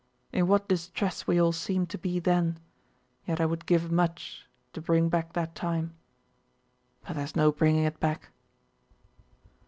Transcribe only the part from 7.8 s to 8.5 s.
it back."